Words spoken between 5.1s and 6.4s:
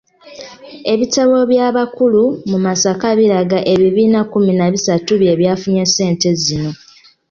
bye byafunye ssente